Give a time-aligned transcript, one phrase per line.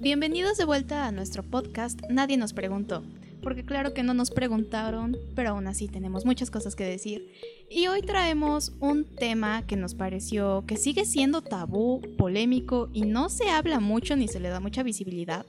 [0.00, 3.02] Bienvenidos de vuelta a nuestro podcast Nadie nos preguntó,
[3.42, 7.30] porque claro que no nos preguntaron, pero aún así tenemos muchas cosas que decir.
[7.70, 13.30] Y hoy traemos un tema que nos pareció que sigue siendo tabú, polémico y no
[13.30, 15.46] se habla mucho ni se le da mucha visibilidad,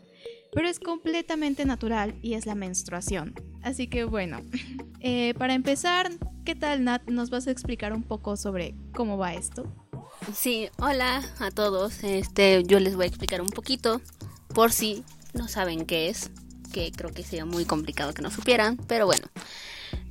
[0.53, 3.33] pero es completamente natural y es la menstruación.
[3.61, 4.41] Así que bueno,
[5.01, 6.09] eh, para empezar,
[6.45, 7.09] ¿qué tal Nat?
[7.09, 9.84] ¿Nos vas a explicar un poco sobre cómo va esto?
[10.33, 12.03] Sí, hola a todos.
[12.03, 14.01] Este, yo les voy a explicar un poquito
[14.53, 15.03] por si
[15.33, 16.31] no saben qué es,
[16.73, 19.27] que creo que sería muy complicado que no supieran, pero bueno.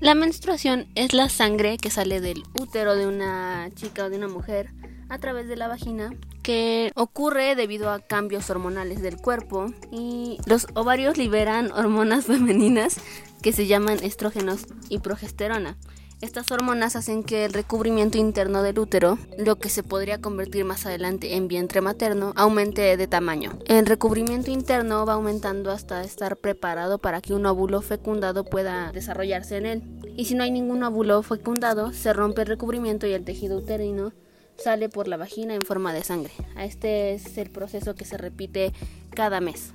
[0.01, 4.29] La menstruación es la sangre que sale del útero de una chica o de una
[4.29, 4.71] mujer
[5.09, 10.67] a través de la vagina que ocurre debido a cambios hormonales del cuerpo y los
[10.75, 12.99] ovarios liberan hormonas femeninas
[13.43, 15.77] que se llaman estrógenos y progesterona.
[16.25, 20.87] Estas hormonas hacen que el recubrimiento interno del útero, lo que se podría convertir más
[20.87, 23.59] adelante en vientre materno, aumente de tamaño.
[23.67, 29.59] El recubrimiento interno va aumentando hasta estar preparado para que un óvulo fecundado pueda desarrollarse
[29.59, 29.83] en él.
[30.17, 34.15] Y si no hay ningún óvulo fecundado, se rompe el recubrimiento y el tejido uterino
[34.57, 36.33] sale por la vagina en forma de sangre.
[36.59, 38.73] Este es el proceso que se repite
[39.11, 39.75] cada mes.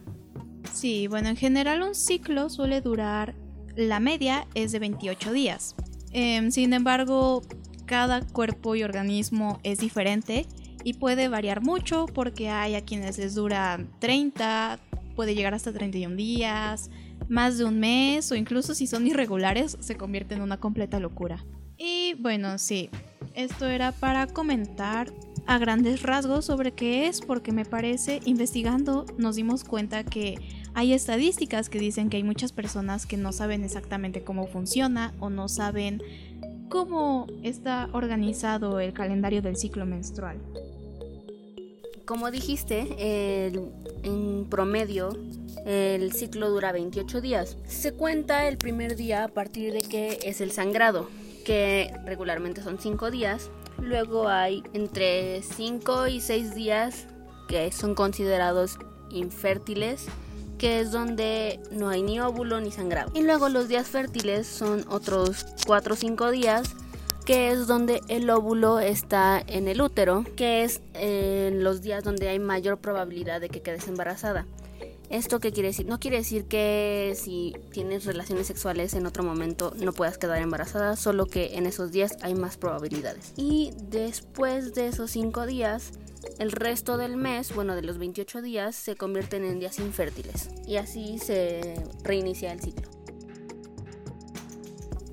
[0.73, 3.36] Sí, bueno, en general un ciclo suele durar,
[3.76, 5.76] la media es de 28 días.
[6.12, 7.42] Em, sin embargo,
[7.86, 10.46] cada cuerpo y organismo es diferente
[10.84, 14.80] y puede variar mucho porque hay a quienes les dura 30,
[15.16, 16.90] puede llegar hasta 31 días,
[17.28, 21.46] más de un mes o incluso si son irregulares se convierte en una completa locura.
[21.78, 22.90] Y bueno, sí,
[23.34, 25.12] esto era para comentar
[25.46, 30.36] a grandes rasgos sobre qué es porque me parece investigando nos dimos cuenta que
[30.73, 35.30] hay estadísticas que dicen que hay muchas personas que no saben exactamente cómo funciona o
[35.30, 36.02] no saben
[36.70, 40.38] cómo está organizado el calendario del ciclo menstrual.
[42.06, 42.88] Como dijiste,
[44.03, 45.09] en promedio
[45.66, 47.58] el ciclo dura 28 días.
[47.67, 51.10] Se cuenta el primer día a partir de que es el sangrado,
[51.45, 53.52] que regularmente son 5 días.
[53.80, 57.08] Luego hay entre 5 y 6 días
[57.48, 58.77] que son considerados
[59.11, 60.08] infértiles
[60.59, 63.09] que es donde no hay ni óvulo ni sangrado.
[63.15, 66.75] Y luego los días fértiles son otros 4 o 5 días
[67.25, 72.27] que es donde el óvulo está en el útero, que es en los días donde
[72.27, 74.47] hay mayor probabilidad de que quedes embarazada.
[75.11, 75.86] ¿Esto qué quiere decir?
[75.86, 80.95] No quiere decir que si tienes relaciones sexuales en otro momento no puedas quedar embarazada,
[80.95, 83.33] solo que en esos días hay más probabilidades.
[83.36, 85.91] Y después de esos 5 días
[86.38, 90.78] el resto del mes, bueno, de los 28 días, se convierten en días infértiles y
[90.78, 92.90] así se reinicia el ciclo.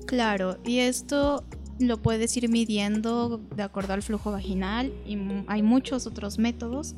[0.05, 1.43] Claro, y esto
[1.79, 6.95] lo puedes ir midiendo de acuerdo al flujo vaginal y hay muchos otros métodos,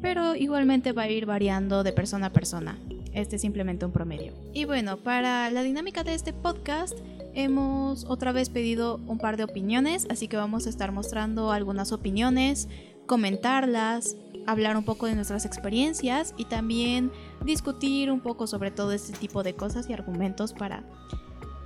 [0.00, 2.78] pero igualmente va a ir variando de persona a persona.
[3.12, 4.32] Este es simplemente un promedio.
[4.52, 6.98] Y bueno, para la dinámica de este podcast
[7.34, 11.92] hemos otra vez pedido un par de opiniones, así que vamos a estar mostrando algunas
[11.92, 12.68] opiniones,
[13.06, 14.16] comentarlas,
[14.46, 17.10] hablar un poco de nuestras experiencias y también
[17.44, 20.84] discutir un poco sobre todo este tipo de cosas y argumentos para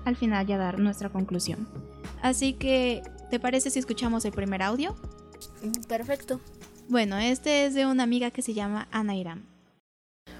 [0.04, 1.68] al final ya dar nuestra conclusión.
[2.22, 4.94] Así que, ¿te parece si escuchamos el primer audio?
[5.88, 6.40] Perfecto.
[6.88, 9.46] Bueno, este es de una amiga que se llama Ana Irán.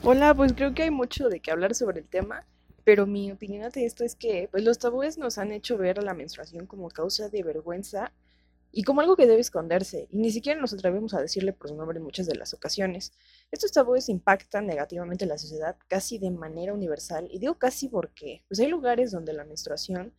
[0.03, 2.47] Hola, pues creo que hay mucho de qué hablar sobre el tema,
[2.85, 6.03] pero mi opinión de esto es que pues, los tabúes nos han hecho ver a
[6.03, 8.13] la menstruación como causa de vergüenza
[8.71, 11.77] y como algo que debe esconderse, y ni siquiera nos atrevemos a decirle por su
[11.77, 13.13] nombre en muchas de las ocasiones.
[13.51, 18.61] Estos tabúes impactan negativamente la sociedad casi de manera universal, y digo casi porque pues
[18.61, 20.13] hay lugares donde la menstruación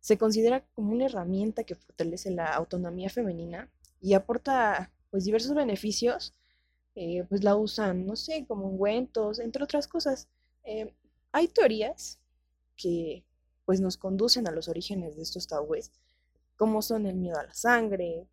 [0.00, 6.34] se considera como una herramienta que fortalece la autonomía femenina y aporta pues diversos beneficios,
[6.94, 10.28] eh, pues la usan, no sé, como ungüentos, entre otras cosas.
[10.64, 10.94] Eh,
[11.32, 12.18] hay teorías
[12.76, 13.24] que
[13.64, 15.92] pues nos conducen a los orígenes de estos tabúes,
[16.60, 18.28] como son el miedo a la sangre,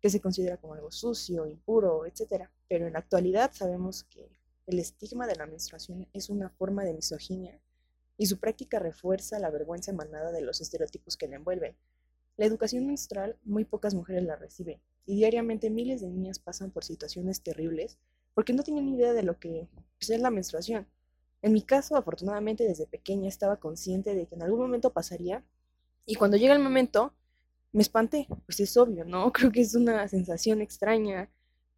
[0.00, 2.48] que se considera como algo sucio, impuro, etc.
[2.66, 4.32] Pero en la actualidad sabemos que
[4.66, 7.60] el estigma de la menstruación es una forma de misoginia
[8.16, 11.76] y su práctica refuerza la vergüenza emanada de los estereotipos que la envuelven.
[12.36, 16.82] La educación menstrual muy pocas mujeres la reciben y diariamente miles de niñas pasan por
[16.82, 17.96] situaciones terribles
[18.34, 19.68] porque no tienen idea de lo que
[20.00, 20.88] es la menstruación.
[21.42, 25.44] En mi caso, afortunadamente desde pequeña estaba consciente de que en algún momento pasaría
[26.06, 27.14] y cuando llega el momento
[27.72, 29.32] me espanté, pues es obvio, ¿no?
[29.32, 31.30] Creo que es una sensación extraña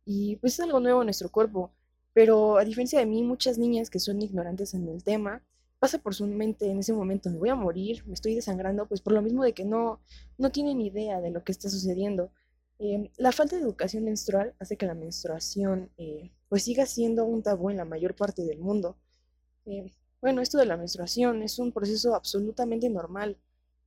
[0.04, 1.72] y pues es algo nuevo en nuestro cuerpo.
[2.12, 5.42] Pero a diferencia de mí, muchas niñas que son ignorantes en el tema,
[5.78, 9.00] pasa por su mente en ese momento, me voy a morir, me estoy desangrando, pues
[9.00, 10.00] por lo mismo de que no,
[10.38, 12.30] no tienen idea de lo que está sucediendo.
[12.78, 17.42] Em, la falta de educación menstrual hace que la menstruación eh, pues siga siendo un
[17.42, 18.96] tabú en la mayor parte del mundo.
[19.66, 19.90] Em,
[20.20, 23.38] bueno, esto de la menstruación es un proceso absolutamente normal.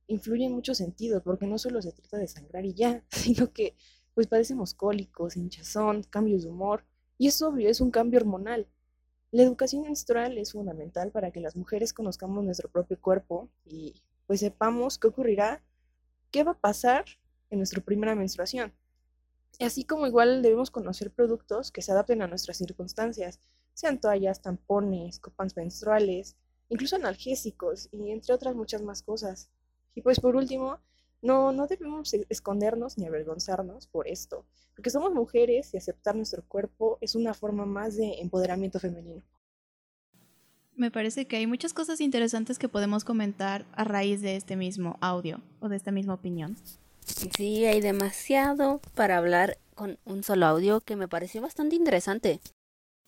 [0.06, 3.76] Influye en muchos sentidos, porque no solo se trata de sangrar y ya, sino que
[4.14, 6.84] pues padecemos cólicos, hinchazón, cambios de humor,
[7.18, 8.68] y es obvio, es un cambio hormonal.
[9.30, 13.94] La educación menstrual es fundamental para que las mujeres conozcamos nuestro propio cuerpo y
[14.26, 15.62] pues sepamos qué ocurrirá,
[16.30, 17.04] qué va a pasar
[17.50, 18.72] en nuestra primera menstruación.
[19.60, 23.40] Así como igual debemos conocer productos que se adapten a nuestras circunstancias,
[23.72, 26.36] sean toallas, tampones, copas menstruales,
[26.68, 29.50] incluso analgésicos y entre otras muchas más cosas.
[29.94, 30.78] Y pues por último,
[31.22, 34.44] no, no debemos e-, escondernos ni avergonzarnos por esto,
[34.74, 39.22] porque somos mujeres y aceptar nuestro cuerpo es una forma más de empoderamiento femenino.
[40.76, 44.98] Me parece que hay muchas cosas interesantes que podemos comentar a raíz de este mismo
[45.00, 46.56] audio o de esta misma opinión.
[47.36, 52.40] Sí, hay demasiado para hablar con un solo audio que me pareció bastante interesante.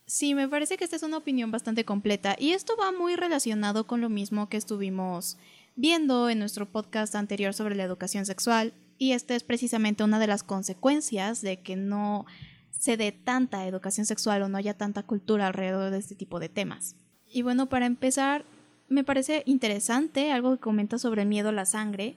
[0.06, 3.88] Sí, me parece que esta es una opinión bastante completa y esto va muy relacionado
[3.88, 5.36] con lo mismo que estuvimos
[5.76, 10.26] viendo en nuestro podcast anterior sobre la educación sexual y esta es precisamente una de
[10.26, 12.24] las consecuencias de que no
[12.70, 16.48] se dé tanta educación sexual o no haya tanta cultura alrededor de este tipo de
[16.48, 16.96] temas.
[17.30, 18.44] Y bueno, para empezar,
[18.88, 22.16] me parece interesante algo que comenta sobre el miedo a la sangre,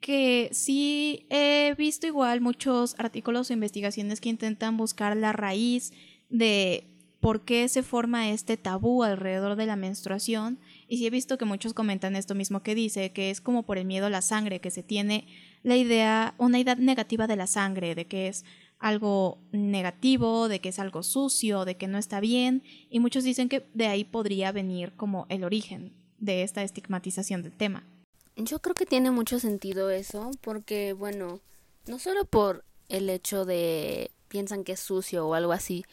[0.00, 5.92] que sí he visto igual muchos artículos o investigaciones que intentan buscar la raíz
[6.28, 6.84] de
[7.20, 10.58] por qué se forma este tabú alrededor de la menstruación
[10.92, 13.78] y sí he visto que muchos comentan esto mismo que dice, que es como por
[13.78, 15.26] el miedo a la sangre, que se tiene
[15.62, 18.44] la idea, una idea negativa de la sangre, de que es
[18.78, 23.48] algo negativo, de que es algo sucio, de que no está bien, y muchos dicen
[23.48, 27.88] que de ahí podría venir como el origen de esta estigmatización del tema.
[28.36, 31.40] Yo creo que tiene mucho sentido eso, porque bueno,
[31.86, 35.86] no solo por el hecho de piensan que es sucio o algo así,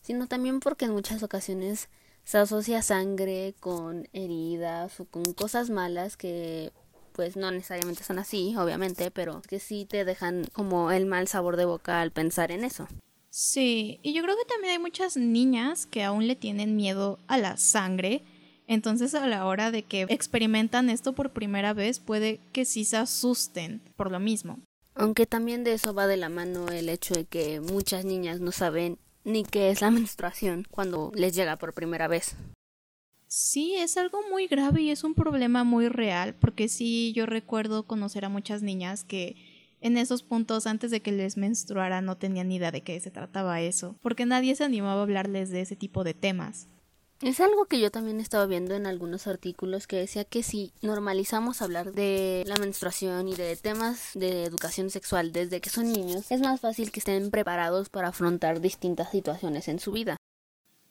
[0.00, 1.88] sino también porque en muchas ocasiones
[2.24, 6.72] se asocia sangre con heridas o con cosas malas que
[7.12, 11.56] pues no necesariamente son así, obviamente, pero que sí te dejan como el mal sabor
[11.56, 12.88] de boca al pensar en eso.
[13.30, 17.38] Sí, y yo creo que también hay muchas niñas que aún le tienen miedo a
[17.38, 18.24] la sangre
[18.66, 22.96] entonces a la hora de que experimentan esto por primera vez puede que sí se
[22.96, 24.60] asusten por lo mismo.
[24.94, 28.52] Aunque también de eso va de la mano el hecho de que muchas niñas no
[28.52, 32.36] saben ni qué es la menstruación cuando les llega por primera vez.
[33.26, 37.84] Sí, es algo muy grave y es un problema muy real, porque sí, yo recuerdo
[37.84, 39.34] conocer a muchas niñas que
[39.80, 43.10] en esos puntos antes de que les menstruara no tenían ni idea de qué se
[43.10, 46.68] trataba eso, porque nadie se animaba a hablarles de ese tipo de temas.
[47.24, 51.62] Es algo que yo también estaba viendo en algunos artículos que decía que si normalizamos
[51.62, 56.42] hablar de la menstruación y de temas de educación sexual desde que son niños, es
[56.42, 60.18] más fácil que estén preparados para afrontar distintas situaciones en su vida.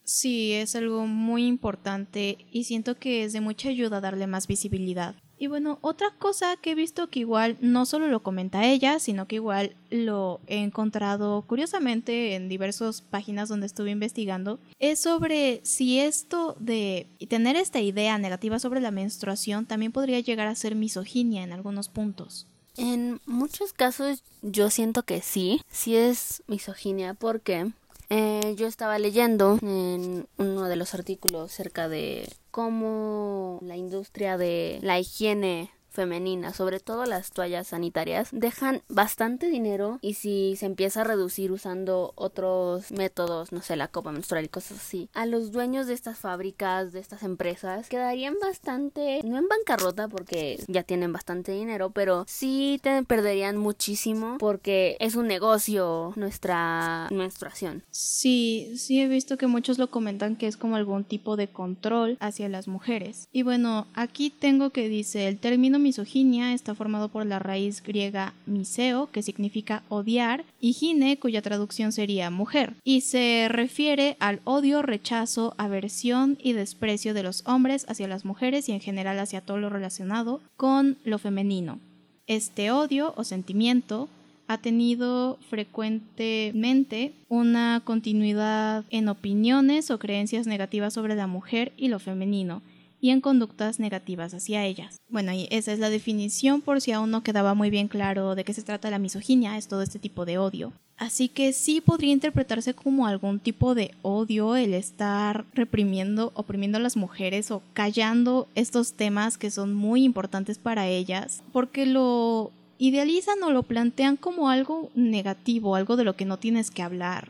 [0.06, 5.14] Sí, es algo muy importante y siento que es de mucha ayuda darle más visibilidad.
[5.44, 9.28] Y bueno, otra cosa que he visto que igual no solo lo comenta ella, sino
[9.28, 16.00] que igual lo he encontrado curiosamente en diversas páginas donde estuve investigando, es sobre si
[16.00, 21.44] esto de tener esta idea negativa sobre la menstruación también podría llegar a ser misoginia
[21.44, 22.48] en algunos puntos.
[22.78, 27.70] En muchos casos yo siento que sí, sí es misoginia porque
[28.10, 34.78] eh, yo estaba leyendo en uno de los artículos cerca de cómo la industria de
[34.84, 41.02] la higiene femenina, sobre todo las toallas sanitarias, dejan bastante dinero y si se empieza
[41.02, 45.52] a reducir usando otros métodos, no sé, la copa menstrual y cosas así, a los
[45.52, 51.14] dueños de estas fábricas, de estas empresas, quedarían bastante, no en bancarrota porque ya tienen
[51.14, 57.84] bastante dinero, pero sí te perderían muchísimo porque es un negocio nuestra menstruación.
[57.92, 62.18] Sí, sí he visto que muchos lo comentan que es como algún tipo de control
[62.20, 63.28] hacia las mujeres.
[63.32, 68.34] Y bueno, aquí tengo que dice el término misoginia está formado por la raíz griega
[68.48, 74.82] miseo, que significa odiar, y gine, cuya traducción sería mujer, y se refiere al odio,
[74.82, 79.58] rechazo, aversión y desprecio de los hombres hacia las mujeres y en general hacia todo
[79.58, 81.80] lo relacionado con lo femenino.
[82.26, 84.10] Este odio o sentimiento
[84.48, 92.00] ha tenido frecuentemente una continuidad en opiniones o creencias negativas sobre la mujer y lo
[92.00, 92.62] femenino,
[93.04, 94.96] y en conductas negativas hacia ellas.
[95.10, 98.46] Bueno, y esa es la definición por si aún no quedaba muy bien claro de
[98.46, 100.72] qué se trata la misoginia, es todo este tipo de odio.
[100.96, 106.82] Así que sí podría interpretarse como algún tipo de odio el estar reprimiendo, oprimiendo a
[106.82, 113.44] las mujeres o callando estos temas que son muy importantes para ellas, porque lo idealizan
[113.44, 117.28] o lo plantean como algo negativo, algo de lo que no tienes que hablar.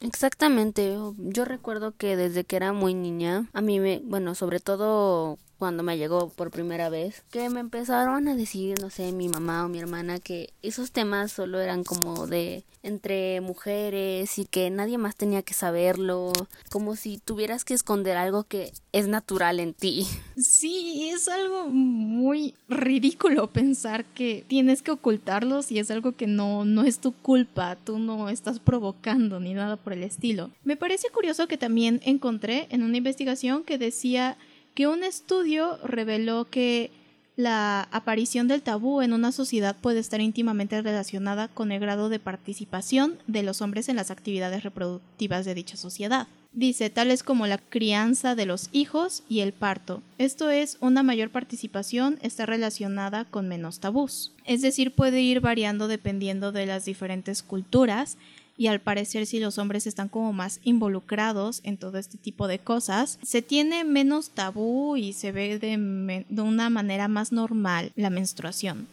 [0.00, 5.38] Exactamente, yo recuerdo que desde que era muy niña, a mí me, bueno, sobre todo
[5.58, 9.64] cuando me llegó por primera vez, que me empezaron a decir, no sé, mi mamá
[9.64, 14.96] o mi hermana, que esos temas solo eran como de entre mujeres y que nadie
[14.96, 16.32] más tenía que saberlo,
[16.70, 20.06] como si tuvieras que esconder algo que es natural en ti.
[20.36, 26.64] Sí, es algo muy ridículo pensar que tienes que ocultarlo si es algo que no,
[26.64, 30.50] no es tu culpa, tú no estás provocando ni nada por el estilo.
[30.62, 34.38] Me parece curioso que también encontré en una investigación que decía
[34.76, 36.90] que un estudio reveló que
[37.34, 42.18] la aparición del tabú en una sociedad puede estar íntimamente relacionada con el grado de
[42.18, 46.28] participación de los hombres en las actividades reproductivas de dicha sociedad.
[46.52, 50.02] Dice, tales como la crianza de los hijos y el parto.
[50.18, 54.32] Esto es, una mayor participación está relacionada con menos tabús.
[54.44, 58.18] Es decir, puede ir variando dependiendo de las diferentes culturas
[58.56, 62.58] y al parecer si los hombres están como más involucrados en todo este tipo de
[62.58, 68.88] cosas, se tiene menos tabú y se ve de, una manera más normal la menstruación.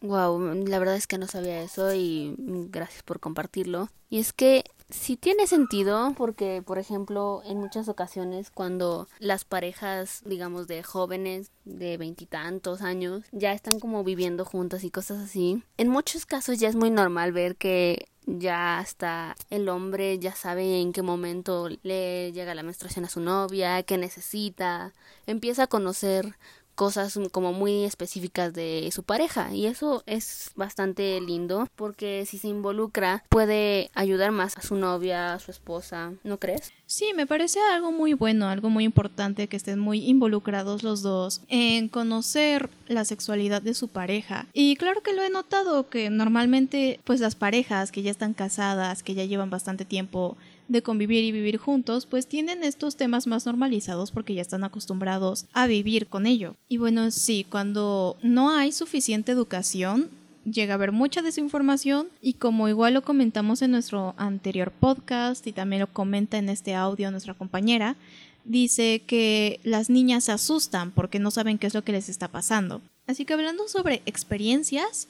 [0.00, 3.88] Wow, la verdad es que no sabía eso y gracias por compartirlo.
[4.08, 10.22] Y es que sí tiene sentido porque, por ejemplo, en muchas ocasiones cuando las parejas,
[10.24, 15.88] digamos, de jóvenes de veintitantos años ya están como viviendo juntas y cosas así, en
[15.88, 20.92] muchos casos ya es muy normal ver que ya hasta el hombre ya sabe en
[20.92, 24.92] qué momento le llega la menstruación a su novia, qué necesita,
[25.26, 26.36] empieza a conocer
[26.78, 32.46] cosas como muy específicas de su pareja y eso es bastante lindo porque si se
[32.46, 36.72] involucra puede ayudar más a su novia, a su esposa, ¿no crees?
[36.86, 41.40] Sí, me parece algo muy bueno, algo muy importante que estén muy involucrados los dos
[41.48, 44.46] en conocer la sexualidad de su pareja.
[44.52, 49.02] Y claro que lo he notado que normalmente pues las parejas que ya están casadas,
[49.02, 50.36] que ya llevan bastante tiempo
[50.68, 55.46] de convivir y vivir juntos, pues tienen estos temas más normalizados porque ya están acostumbrados
[55.52, 56.54] a vivir con ello.
[56.68, 60.08] Y bueno, sí, cuando no hay suficiente educación,
[60.44, 65.52] llega a haber mucha desinformación y como igual lo comentamos en nuestro anterior podcast y
[65.52, 67.96] también lo comenta en este audio nuestra compañera,
[68.44, 72.28] dice que las niñas se asustan porque no saben qué es lo que les está
[72.28, 72.80] pasando.
[73.06, 75.08] Así que hablando sobre experiencias,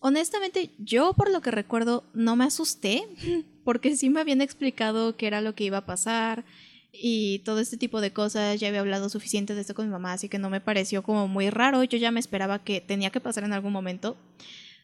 [0.00, 3.08] honestamente yo por lo que recuerdo no me asusté
[3.64, 6.44] porque sí me habían explicado qué era lo que iba a pasar
[6.92, 8.58] y todo este tipo de cosas.
[8.58, 11.28] Ya había hablado suficiente de esto con mi mamá, así que no me pareció como
[11.28, 11.84] muy raro.
[11.84, 14.16] Yo ya me esperaba que tenía que pasar en algún momento.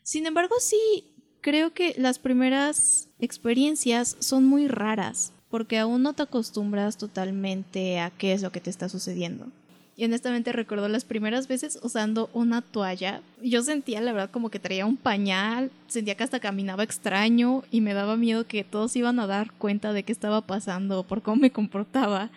[0.02, 6.22] Sin embargo, sí creo que las primeras experiencias son muy raras, porque aún no te
[6.22, 9.48] acostumbras totalmente a qué es lo que te está sucediendo.
[9.96, 13.22] Y honestamente recuerdo las primeras veces usando una toalla.
[13.42, 17.80] Yo sentía la verdad como que traía un pañal, sentía que hasta caminaba extraño y
[17.80, 21.36] me daba miedo que todos iban a dar cuenta de qué estaba pasando, por cómo
[21.42, 22.30] me comportaba.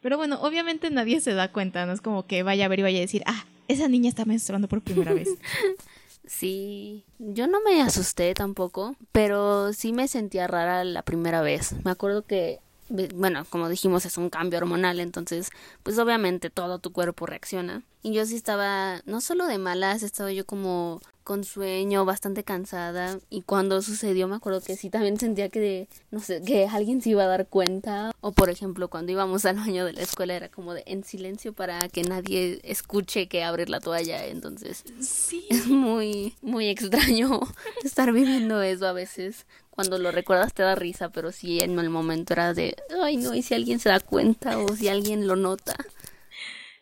[0.00, 2.82] Pero bueno, obviamente nadie se da cuenta, no es como que vaya a ver y
[2.82, 5.28] vaya a decir, ah, esa niña está menstruando por primera vez.
[6.24, 11.74] Sí, yo no me asusté tampoco, pero sí me sentía rara la primera vez.
[11.84, 12.60] Me acuerdo que
[13.14, 15.50] bueno, como dijimos, es un cambio hormonal, entonces,
[15.82, 17.82] pues obviamente todo tu cuerpo reacciona.
[18.02, 23.18] Y yo sí estaba, no solo de malas, estaba yo como con sueño, bastante cansada.
[23.30, 27.10] Y cuando sucedió, me acuerdo que sí también sentía que, no sé, que alguien se
[27.10, 28.12] iba a dar cuenta.
[28.20, 31.52] O por ejemplo, cuando íbamos al baño de la escuela era como de en silencio
[31.52, 34.26] para que nadie escuche que abrir la toalla.
[34.26, 35.46] Entonces, sí.
[35.48, 37.40] es muy, muy extraño
[37.84, 41.88] estar viviendo eso a veces cuando lo recuerdas te da risa, pero sí en el
[41.88, 45.34] momento era de, ay no, y si alguien se da cuenta o si alguien lo
[45.34, 45.74] nota.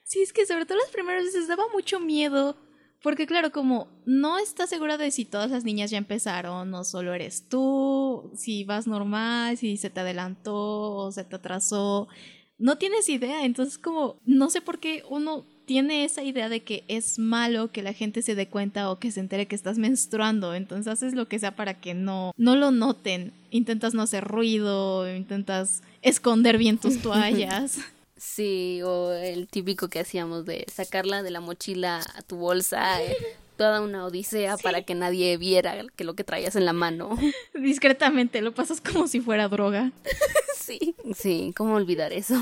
[0.02, 2.56] Sí, es que sobre todo las primeras veces daba mucho miedo,
[3.00, 7.14] porque claro, como no estás segura de si todas las niñas ya empezaron o solo
[7.14, 12.08] eres tú, si vas normal, si se te adelantó o se te atrasó,
[12.58, 16.82] no tienes idea, entonces como no sé por qué uno tiene esa idea de que
[16.88, 20.52] es malo que la gente se dé cuenta o que se entere que estás menstruando,
[20.52, 23.32] entonces haces lo que sea para que no, no lo noten.
[23.52, 27.78] Intentas no hacer ruido, intentas esconder bien tus toallas.
[28.16, 33.00] Sí, o el típico que hacíamos de sacarla de la mochila a tu bolsa.
[33.04, 33.14] Eh,
[33.56, 37.16] toda una odisea para que nadie viera que lo que traías en la mano.
[37.54, 39.92] Discretamente, lo pasas como si fuera droga.
[40.56, 42.34] sí, sí, ¿cómo olvidar eso?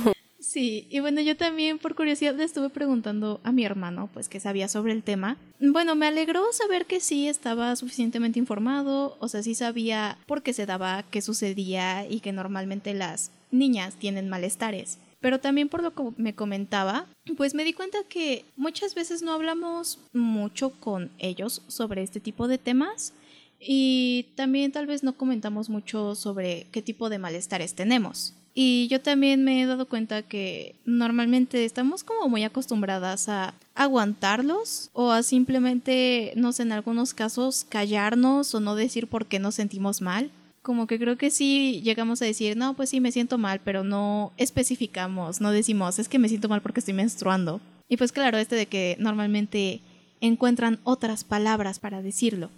[0.49, 4.41] Sí, y bueno, yo también por curiosidad le estuve preguntando a mi hermano, pues que
[4.41, 5.37] sabía sobre el tema.
[5.61, 10.55] Bueno, me alegró saber que sí estaba suficientemente informado, o sea, sí sabía por qué
[10.55, 14.97] se daba, qué sucedía y que normalmente las niñas tienen malestares.
[15.21, 17.05] pero también por lo que me comentaba,
[17.37, 22.49] pues me di cuenta que muchas veces no hablamos mucho con ellos sobre este tipo
[22.49, 23.13] de temas
[23.61, 28.35] y también tal vez no comentamos mucho sobre qué tipo de malestares tenemos.
[28.61, 34.91] Y yo también me he dado cuenta que normalmente estamos como muy acostumbradas a aguantarlos
[34.95, 39.55] o a simplemente, no sé, en algunos casos callarnos o no decir por qué nos
[39.55, 40.33] sentimos mal.
[40.61, 43.85] Como que creo que sí llegamos a decir, no, pues sí me siento mal, pero
[43.85, 47.61] no especificamos, no decimos, es que me siento mal porque estoy menstruando.
[47.89, 49.83] Y pues claro, este de que normalmente
[50.21, 52.51] encuentran otras palabras para decirlo.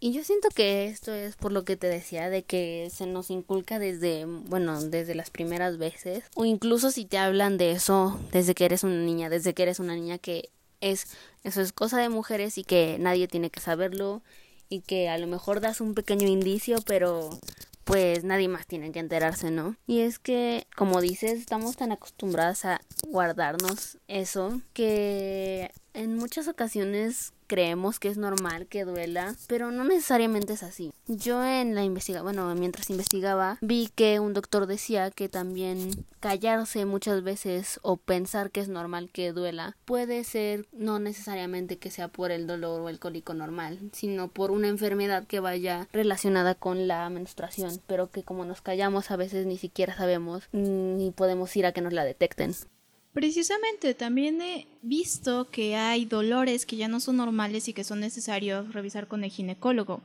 [0.00, 3.30] Y yo siento que esto es por lo que te decía, de que se nos
[3.30, 8.54] inculca desde, bueno, desde las primeras veces, o incluso si te hablan de eso desde
[8.54, 10.50] que eres una niña, desde que eres una niña que
[10.80, 11.06] es,
[11.44, 14.22] eso es cosa de mujeres y que nadie tiene que saberlo
[14.68, 17.30] y que a lo mejor das un pequeño indicio, pero
[17.84, 19.76] pues nadie más tiene que enterarse, ¿no?
[19.86, 27.32] Y es que, como dices, estamos tan acostumbradas a guardarnos eso que en muchas ocasiones
[27.46, 30.92] creemos que es normal que duela, pero no necesariamente es así.
[31.06, 36.84] Yo en la investigación, bueno, mientras investigaba, vi que un doctor decía que también callarse
[36.84, 42.08] muchas veces o pensar que es normal que duela puede ser no necesariamente que sea
[42.08, 46.88] por el dolor o el cólico normal, sino por una enfermedad que vaya relacionada con
[46.88, 51.66] la menstruación, pero que como nos callamos a veces ni siquiera sabemos ni podemos ir
[51.66, 52.54] a que nos la detecten.
[53.16, 58.00] Precisamente, también he visto que hay dolores que ya no son normales y que son
[58.00, 60.02] necesarios revisar con el ginecólogo.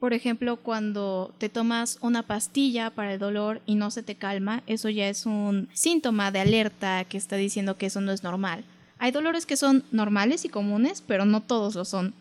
[0.00, 4.62] Por ejemplo, cuando te tomas una pastilla para el dolor y no se te calma,
[4.66, 8.64] eso ya es un síntoma de alerta que está diciendo que eso no es normal.
[8.96, 12.14] Hay dolores que son normales y comunes, pero no todos lo son.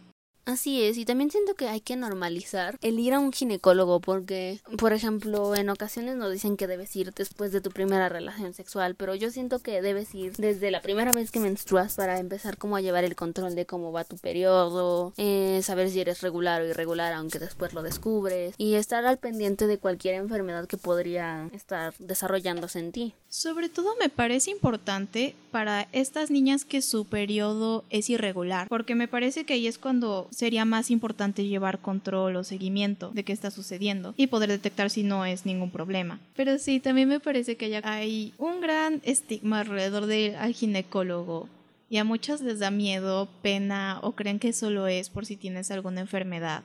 [0.46, 4.60] Así es, y también siento que hay que normalizar el ir a un ginecólogo porque,
[4.78, 8.94] por ejemplo, en ocasiones nos dicen que debes ir después de tu primera relación sexual,
[8.94, 12.76] pero yo siento que debes ir desde la primera vez que menstruas para empezar como
[12.76, 16.68] a llevar el control de cómo va tu periodo, eh, saber si eres regular o
[16.68, 21.96] irregular, aunque después lo descubres, y estar al pendiente de cualquier enfermedad que podría estar
[21.98, 23.14] desarrollándose en ti.
[23.30, 29.08] Sobre todo me parece importante para estas niñas que su periodo es irregular, porque me
[29.08, 33.52] parece que ahí es cuando sería más importante llevar control o seguimiento de qué está
[33.52, 36.20] sucediendo y poder detectar si no es ningún problema.
[36.36, 41.48] Pero sí, también me parece que hay un gran estigma alrededor del ginecólogo
[41.90, 45.72] y a muchas les da miedo, pena o creen que solo es por si tienes
[45.72, 46.64] alguna enfermedad.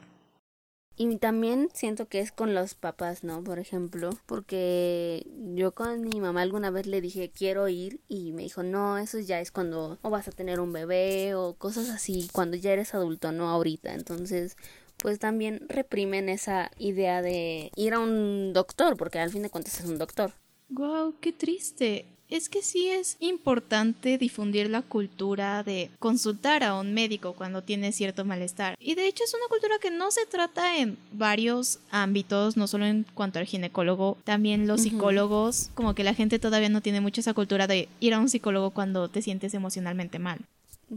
[0.97, 3.43] Y también siento que es con los papás, ¿no?
[3.43, 8.43] Por ejemplo, porque yo con mi mamá alguna vez le dije quiero ir y me
[8.43, 12.29] dijo no, eso ya es cuando o vas a tener un bebé o cosas así,
[12.33, 13.95] cuando ya eres adulto, no ahorita.
[13.95, 14.57] Entonces,
[14.99, 19.81] pues también reprimen esa idea de ir a un doctor, porque al fin de cuentas
[19.81, 20.35] es un doctor.
[20.69, 22.20] Wow, qué triste.
[22.31, 27.91] Es que sí es importante difundir la cultura de consultar a un médico cuando tiene
[27.91, 28.77] cierto malestar.
[28.79, 32.87] Y de hecho es una cultura que no se trata en varios ámbitos, no solo
[32.87, 37.21] en cuanto al ginecólogo, también los psicólogos, como que la gente todavía no tiene mucha
[37.21, 40.39] esa cultura de ir a un psicólogo cuando te sientes emocionalmente mal.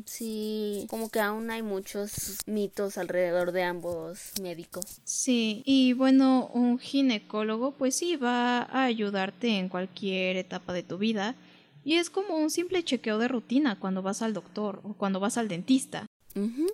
[0.05, 4.99] Sí, como que aún hay muchos mitos alrededor de ambos médicos.
[5.03, 10.97] Sí, y bueno, un ginecólogo pues sí va a ayudarte en cualquier etapa de tu
[10.97, 11.35] vida
[11.85, 15.37] y es como un simple chequeo de rutina cuando vas al doctor o cuando vas
[15.37, 16.07] al dentista.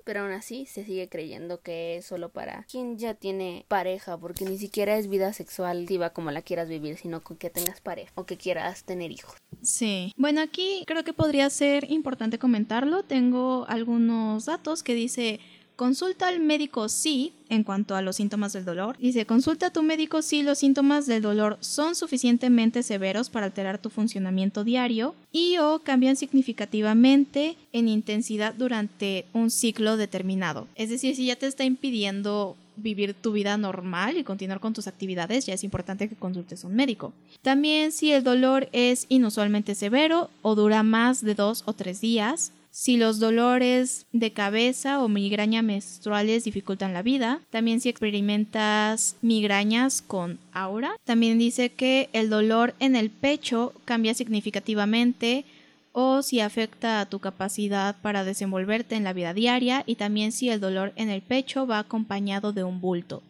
[0.03, 4.45] Pero aún así se sigue creyendo que es solo para quien ya tiene pareja, porque
[4.45, 8.11] ni siquiera es vida sexual viva como la quieras vivir, sino con que tengas pareja
[8.15, 9.35] o que quieras tener hijos.
[9.61, 10.13] Sí.
[10.17, 13.03] Bueno, aquí creo que podría ser importante comentarlo.
[13.03, 15.39] Tengo algunos datos que dice
[15.79, 18.97] Consulta al médico si, en cuanto a los síntomas del dolor.
[18.97, 23.77] Dice, consulta a tu médico si los síntomas del dolor son suficientemente severos para alterar
[23.77, 30.67] tu funcionamiento diario y o cambian significativamente en intensidad durante un ciclo determinado.
[30.75, 34.87] Es decir, si ya te está impidiendo vivir tu vida normal y continuar con tus
[34.87, 37.13] actividades, ya es importante que consultes a un médico.
[37.41, 42.51] También si el dolor es inusualmente severo o dura más de dos o tres días,
[42.71, 50.01] si los dolores de cabeza o migraña menstruales dificultan la vida, también si experimentas migrañas
[50.01, 55.45] con aura, también dice que el dolor en el pecho cambia significativamente
[55.91, 60.49] o si afecta a tu capacidad para desenvolverte en la vida diaria y también si
[60.49, 63.23] el dolor en el pecho va acompañado de un bulto.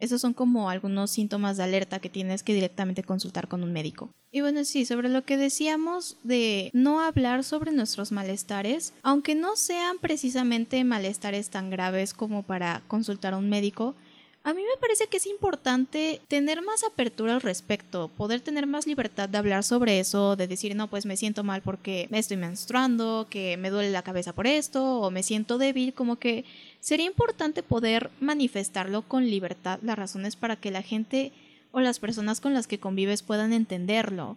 [0.00, 4.10] Esos son como algunos síntomas de alerta que tienes que directamente consultar con un médico.
[4.32, 9.56] Y bueno, sí, sobre lo que decíamos de no hablar sobre nuestros malestares, aunque no
[9.56, 13.94] sean precisamente malestares tan graves como para consultar a un médico,
[14.42, 18.86] A mí me parece que es importante tener más apertura al respecto, poder tener más
[18.86, 22.38] libertad de hablar sobre eso, de decir, no, pues me siento mal porque me estoy
[22.38, 26.46] menstruando, que me duele la cabeza por esto, o me siento débil, como que
[26.80, 31.32] sería importante poder manifestarlo con libertad las razones para que la gente
[31.72, 34.36] o las personas con las que convives puedan entenderlo.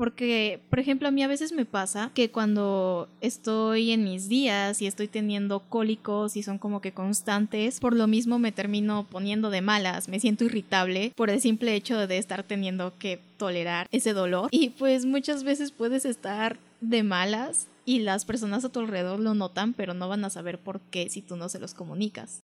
[0.00, 4.80] Porque, por ejemplo, a mí a veces me pasa que cuando estoy en mis días
[4.80, 9.50] y estoy teniendo cólicos y son como que constantes, por lo mismo me termino poniendo
[9.50, 14.14] de malas, me siento irritable por el simple hecho de estar teniendo que tolerar ese
[14.14, 14.48] dolor.
[14.50, 19.34] Y pues muchas veces puedes estar de malas y las personas a tu alrededor lo
[19.34, 22.44] notan, pero no van a saber por qué si tú no se los comunicas.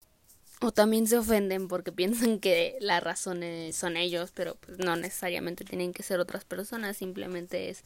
[0.62, 5.66] O también se ofenden porque piensan que las razones son ellos, pero pues no necesariamente
[5.66, 7.84] tienen que ser otras personas, simplemente es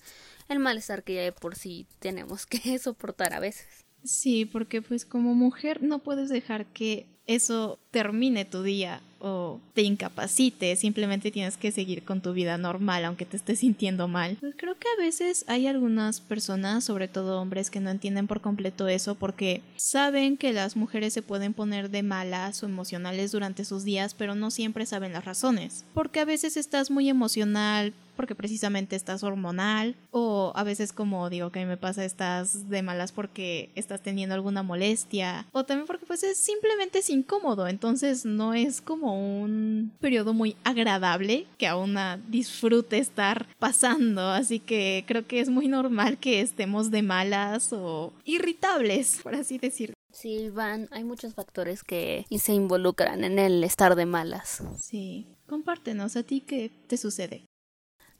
[0.48, 3.87] el malestar que ya de por sí tenemos que soportar a veces.
[4.04, 9.82] Sí, porque pues como mujer no puedes dejar que eso termine tu día o te
[9.82, 14.38] incapacite, simplemente tienes que seguir con tu vida normal aunque te estés sintiendo mal.
[14.40, 18.40] Pues creo que a veces hay algunas personas, sobre todo hombres, que no entienden por
[18.40, 23.64] completo eso porque saben que las mujeres se pueden poner de malas o emocionales durante
[23.64, 25.84] sus días, pero no siempre saben las razones.
[25.94, 31.52] Porque a veces estás muy emocional porque precisamente estás hormonal o a veces como digo
[31.52, 36.24] que me pasa estás de malas porque estás teniendo alguna molestia o también porque pues
[36.24, 41.96] es simplemente es incómodo entonces no es como un periodo muy agradable que aún
[42.28, 48.12] disfrute estar pasando así que creo que es muy normal que estemos de malas o
[48.24, 53.94] irritables por así decirlo Sí, Van, hay muchos factores que se involucran en el estar
[53.94, 54.64] de malas.
[54.76, 57.47] Sí, compártenos a ti qué te sucede.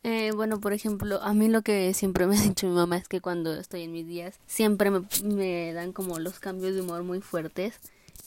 [0.05, 3.09] Eh, bueno, por ejemplo, a mí lo que siempre me ha dicho mi mamá es
[3.09, 7.03] que cuando estoy en mis días siempre me, me dan como los cambios de humor
[7.03, 7.81] muy fuertes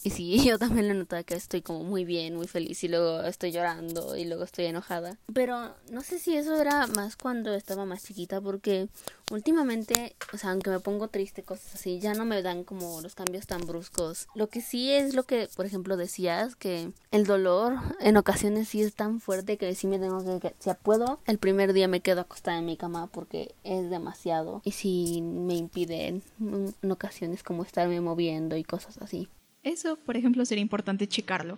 [0.04, 3.22] y sí, yo también le notado que estoy como muy bien, muy feliz y luego
[3.22, 5.18] estoy llorando y luego estoy enojada.
[5.34, 8.88] Pero no sé si eso era más cuando estaba más chiquita porque
[9.32, 13.16] últimamente, o sea, aunque me pongo triste, cosas así, ya no me dan como los
[13.16, 14.28] cambios tan bruscos.
[14.36, 18.82] Lo que sí es lo que, por ejemplo, decías, que el dolor en ocasiones sí
[18.82, 22.22] es tan fuerte que sí me tengo que, si puedo, el primer día me quedo
[22.22, 28.02] acostada en mi cama porque es demasiado y sí me impide en ocasiones como estarme
[28.02, 29.30] moviendo y cosas así.
[29.64, 31.58] Eso, por ejemplo, sería importante checarlo.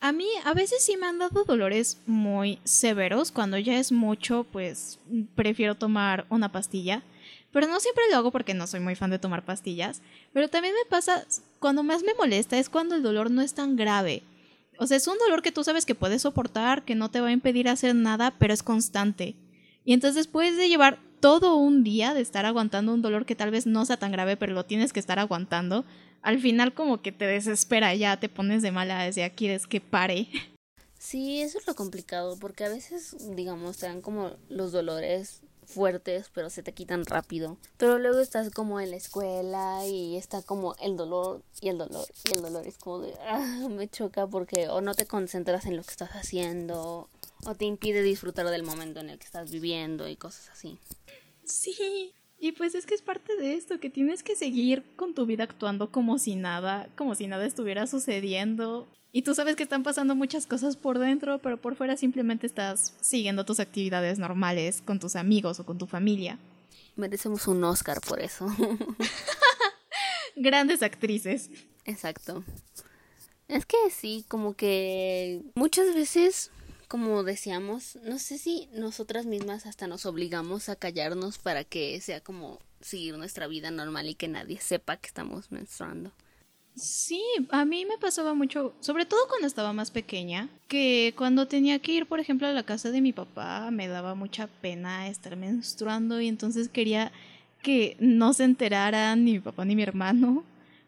[0.00, 3.32] A mí a veces sí me han dado dolores muy severos.
[3.32, 5.00] Cuando ya es mucho, pues
[5.34, 7.02] prefiero tomar una pastilla.
[7.52, 10.02] Pero no siempre lo hago porque no soy muy fan de tomar pastillas.
[10.32, 11.26] Pero también me pasa,
[11.58, 14.22] cuando más me molesta es cuando el dolor no es tan grave.
[14.78, 17.28] O sea, es un dolor que tú sabes que puedes soportar, que no te va
[17.28, 19.34] a impedir hacer nada, pero es constante.
[19.84, 23.50] Y entonces después de llevar todo un día de estar aguantando un dolor que tal
[23.50, 25.84] vez no sea tan grave, pero lo tienes que estar aguantando,
[26.22, 30.28] al final como que te desespera, ya te pones de mala, ya quieres que pare.
[30.98, 36.30] Sí, eso es lo complicado, porque a veces, digamos, te dan como los dolores fuertes,
[36.32, 37.56] pero se te quitan rápido.
[37.76, 42.06] Pero luego estás como en la escuela y está como el dolor y el dolor
[42.24, 45.76] y el dolor es como de, ah, me choca porque o no te concentras en
[45.76, 47.08] lo que estás haciendo
[47.44, 50.78] o te impide disfrutar del momento en el que estás viviendo y cosas así.
[51.44, 55.26] Sí, y pues es que es parte de esto, que tienes que seguir con tu
[55.26, 58.88] vida actuando como si nada, como si nada estuviera sucediendo.
[59.10, 62.94] Y tú sabes que están pasando muchas cosas por dentro, pero por fuera simplemente estás
[63.00, 66.38] siguiendo tus actividades normales con tus amigos o con tu familia.
[66.94, 68.46] Merecemos un Oscar por eso.
[70.36, 71.50] Grandes actrices.
[71.84, 72.44] Exacto.
[73.48, 76.50] Es que sí, como que muchas veces
[76.88, 82.20] como decíamos, no sé si nosotras mismas hasta nos obligamos a callarnos para que sea
[82.20, 86.12] como seguir nuestra vida normal y que nadie sepa que estamos menstruando.
[86.74, 91.80] Sí, a mí me pasaba mucho, sobre todo cuando estaba más pequeña, que cuando tenía
[91.80, 95.36] que ir, por ejemplo, a la casa de mi papá, me daba mucha pena estar
[95.36, 97.10] menstruando y entonces quería
[97.62, 100.44] que no se enteraran ni mi papá ni mi hermano,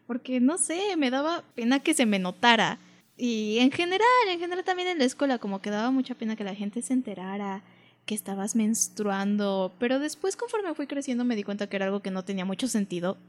[0.07, 2.79] porque no sé, me daba pena que se me notara.
[3.23, 6.43] Y en general, en general también en la escuela, como que daba mucha pena que
[6.43, 7.61] la gente se enterara
[8.07, 9.75] que estabas menstruando.
[9.77, 12.67] Pero después, conforme fui creciendo, me di cuenta que era algo que no tenía mucho
[12.67, 13.19] sentido.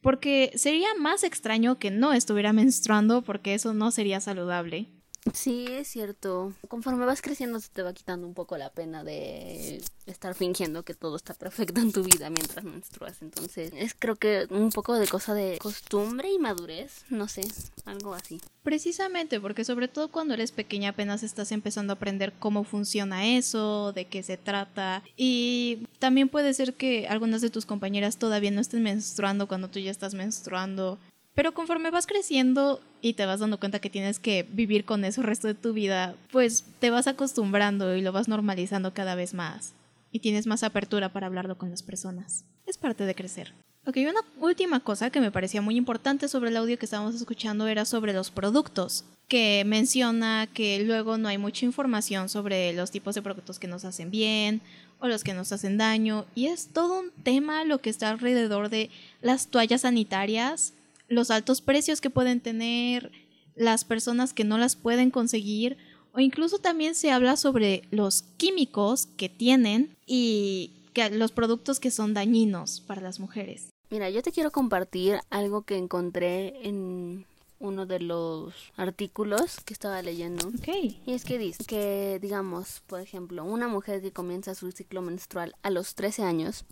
[0.00, 4.86] Porque sería más extraño que no estuviera menstruando, porque eso no sería saludable.
[5.32, 6.52] Sí, es cierto.
[6.68, 10.94] Conforme vas creciendo se te va quitando un poco la pena de estar fingiendo que
[10.94, 13.22] todo está perfecto en tu vida mientras menstruas.
[13.22, 17.42] Entonces, es creo que un poco de cosa de costumbre y madurez, no sé,
[17.84, 18.40] algo así.
[18.62, 23.92] Precisamente, porque sobre todo cuando eres pequeña apenas estás empezando a aprender cómo funciona eso,
[23.92, 25.02] de qué se trata.
[25.16, 29.78] Y también puede ser que algunas de tus compañeras todavía no estén menstruando cuando tú
[29.78, 30.98] ya estás menstruando.
[31.36, 35.20] Pero conforme vas creciendo y te vas dando cuenta que tienes que vivir con eso
[35.20, 39.34] el resto de tu vida, pues te vas acostumbrando y lo vas normalizando cada vez
[39.34, 39.74] más.
[40.10, 42.46] Y tienes más apertura para hablarlo con las personas.
[42.64, 43.52] Es parte de crecer.
[43.86, 47.68] Ok, una última cosa que me parecía muy importante sobre el audio que estábamos escuchando
[47.68, 53.14] era sobre los productos, que menciona que luego no hay mucha información sobre los tipos
[53.14, 54.62] de productos que nos hacen bien
[54.98, 58.70] o los que nos hacen daño, y es todo un tema lo que está alrededor
[58.70, 60.72] de las toallas sanitarias,
[61.08, 63.12] los altos precios que pueden tener,
[63.54, 65.76] las personas que no las pueden conseguir,
[66.12, 71.90] o incluso también se habla sobre los químicos que tienen y que los productos que
[71.90, 73.68] son dañinos para las mujeres.
[73.90, 77.26] Mira, yo te quiero compartir algo que encontré en
[77.58, 80.48] uno de los artículos que estaba leyendo.
[80.48, 80.68] Ok.
[81.06, 85.54] Y es que dice que, digamos, por ejemplo, una mujer que comienza su ciclo menstrual
[85.62, 86.64] a los 13 años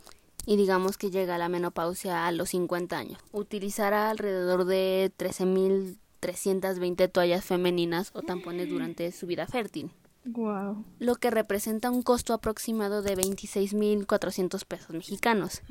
[0.47, 7.11] y digamos que llega a la menopausia a los 50 años, utilizará alrededor de 13.320
[7.11, 9.91] toallas femeninas o tampones durante su vida fértil.
[10.25, 10.85] Wow.
[10.99, 15.63] Lo que representa un costo aproximado de 26.400 pesos mexicanos.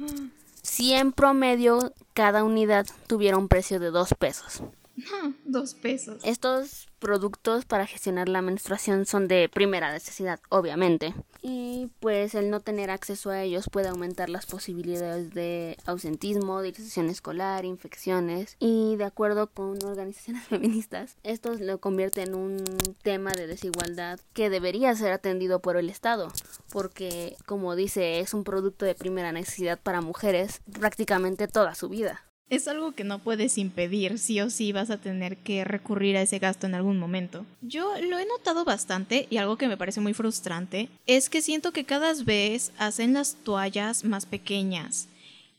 [0.61, 4.63] Si en promedio cada unidad tuviera un precio de 2 pesos.
[5.45, 6.21] Dos pesos.
[6.23, 11.13] Estos productos para gestionar la menstruación son de primera necesidad, obviamente.
[11.45, 17.09] Y pues el no tener acceso a ellos puede aumentar las posibilidades de ausentismo, disociación
[17.09, 18.55] escolar, infecciones.
[18.59, 22.63] Y de acuerdo con organizaciones feministas, esto lo convierte en un
[23.01, 26.31] tema de desigualdad que debería ser atendido por el Estado.
[26.71, 32.23] Porque, como dice, es un producto de primera necesidad para mujeres prácticamente toda su vida.
[32.53, 36.21] Es algo que no puedes impedir, sí o sí vas a tener que recurrir a
[36.21, 37.47] ese gasto en algún momento.
[37.63, 41.71] Yo lo he notado bastante y algo que me parece muy frustrante es que siento
[41.71, 45.07] que cada vez hacen las toallas más pequeñas.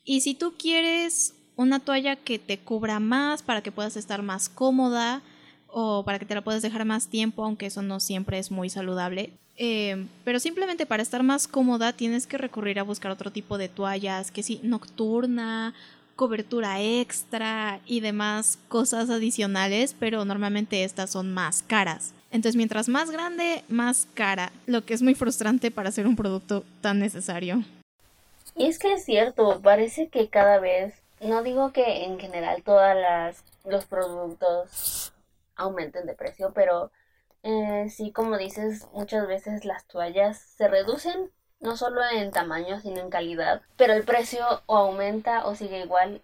[0.04, 4.48] Y si tú quieres una toalla que te cubra más para que puedas estar más
[4.48, 5.20] cómoda
[5.66, 8.70] o para que te la puedas dejar más tiempo, aunque eso no siempre es muy
[8.70, 9.32] saludable.
[9.56, 13.68] eh, pero simplemente para estar más cómoda tienes que recurrir a buscar otro tipo de
[13.68, 15.74] toallas, que sí, nocturna
[16.16, 22.14] cobertura extra y demás cosas adicionales, pero normalmente estas son más caras.
[22.30, 26.64] Entonces, mientras más grande, más cara, lo que es muy frustrante para hacer un producto
[26.80, 27.62] tan necesario.
[28.56, 32.96] Y es que es cierto, parece que cada vez, no digo que en general todas
[32.96, 35.12] las los productos
[35.56, 36.90] aumenten de precio, pero
[37.42, 41.30] eh, sí, como dices, muchas veces las toallas se reducen
[41.64, 46.20] no solo en tamaño, sino en calidad, pero el precio o aumenta o sigue igual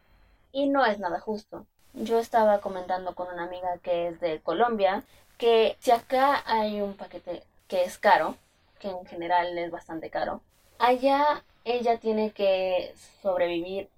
[0.53, 1.67] y no es nada justo.
[1.95, 5.03] Yo estaba comentando con una amiga que es de Colombia
[5.39, 8.37] que si acá hay un paquete que es caro,
[8.79, 10.43] que en general es bastante caro,
[10.79, 13.89] allá ella tiene que sobrevivir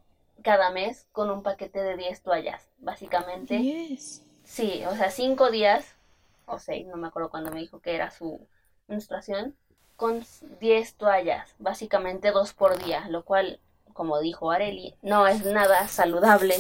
[0.43, 3.61] cada mes con un paquete de 10 toallas, básicamente.
[3.61, 4.23] Yes.
[4.45, 5.97] Sí, o sea, 5 días
[6.47, 8.47] o 6, no me acuerdo cuándo me dijo que era su
[8.87, 9.57] menstruación,
[9.97, 10.25] con
[10.61, 13.61] 10 toallas, básicamente dos por día, lo cual,
[13.93, 16.57] como dijo Areli, no es nada saludable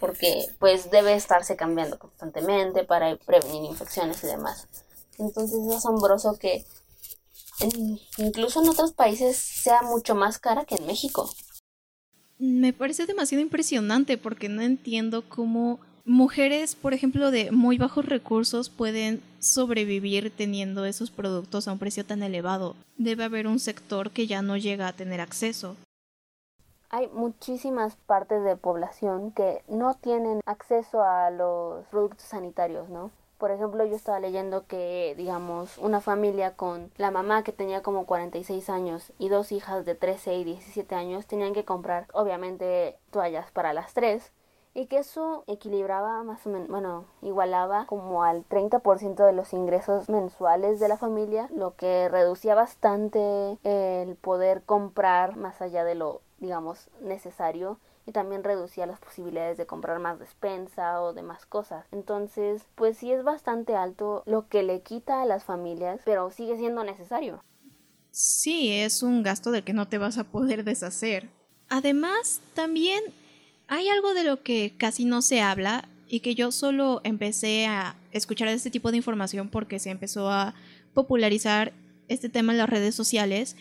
[0.00, 4.68] porque pues debe estarse cambiando constantemente para prevenir infecciones y demás.
[5.18, 6.64] Entonces es asombroso que
[8.18, 11.30] incluso en otros países sea mucho más cara que en México.
[12.38, 18.70] Me parece demasiado impresionante porque no entiendo cómo mujeres, por ejemplo, de muy bajos recursos
[18.70, 22.76] pueden sobrevivir teniendo esos productos a un precio tan elevado.
[22.96, 25.76] Debe haber un sector que ya no llega a tener acceso.
[26.88, 33.10] Hay muchísimas partes de población que no tienen acceso a los productos sanitarios, ¿no?
[33.38, 38.06] Por ejemplo, yo estaba leyendo que, digamos, una familia con la mamá que tenía como
[38.06, 43.50] 46 años y dos hijas de 13 y 17 años tenían que comprar, obviamente, toallas
[43.50, 44.32] para las tres
[44.76, 50.10] y que eso equilibraba más o menos, bueno, igualaba como al 30% de los ingresos
[50.10, 56.20] mensuales de la familia, lo que reducía bastante el poder comprar más allá de lo,
[56.40, 61.86] digamos, necesario y también reducía las posibilidades de comprar más despensa o demás cosas.
[61.90, 66.58] Entonces, pues sí es bastante alto lo que le quita a las familias, pero sigue
[66.58, 67.42] siendo necesario.
[68.10, 71.30] Sí, es un gasto del que no te vas a poder deshacer.
[71.70, 73.02] Además, también
[73.68, 77.96] hay algo de lo que casi no se habla y que yo solo empecé a
[78.12, 80.54] escuchar este tipo de información porque se empezó a
[80.94, 81.72] popularizar
[82.08, 83.56] este tema en las redes sociales.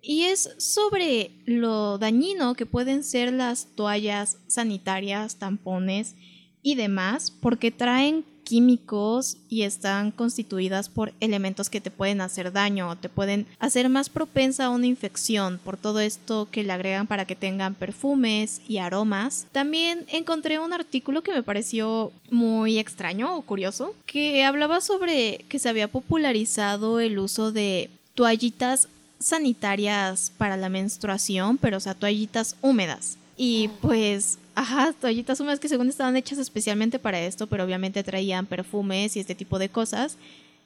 [0.00, 6.14] Y es sobre lo dañino que pueden ser las toallas sanitarias, tampones
[6.62, 12.88] y demás porque traen químicos y están constituidas por elementos que te pueden hacer daño
[12.88, 17.06] o te pueden hacer más propensa a una infección por todo esto que le agregan
[17.06, 19.46] para que tengan perfumes y aromas.
[19.52, 25.58] También encontré un artículo que me pareció muy extraño o curioso que hablaba sobre que
[25.58, 32.56] se había popularizado el uso de toallitas sanitarias para la menstruación, pero o sea, toallitas
[32.62, 33.18] húmedas.
[33.38, 38.44] Y pues Ajá, toallitas húmedas que según estaban hechas especialmente para esto, pero obviamente traían
[38.44, 40.18] perfumes y este tipo de cosas.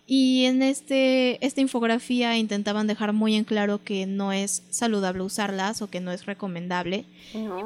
[0.06, 5.82] Y en este, esta infografía intentaban dejar muy en claro que no es saludable usarlas
[5.82, 7.04] o que no es recomendable.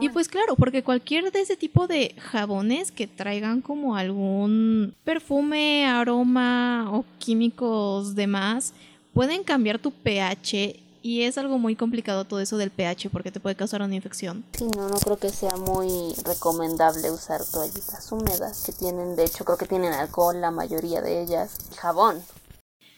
[0.00, 5.86] Y pues claro, porque cualquier de ese tipo de jabones que traigan como algún perfume,
[5.86, 8.74] aroma o químicos demás
[9.14, 10.74] pueden cambiar tu pH
[11.06, 14.44] y es algo muy complicado todo eso del pH porque te puede causar una infección.
[14.58, 19.44] Sí, no, no creo que sea muy recomendable usar toallitas húmedas que tienen, de hecho
[19.44, 22.20] creo que tienen alcohol la mayoría de ellas, y jabón.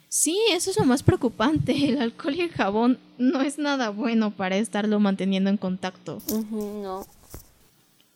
[0.09, 1.73] Sí, eso es lo más preocupante.
[1.90, 6.23] El alcohol y el jabón no es nada bueno para estarlo manteniendo en contacto.
[6.51, 7.07] no.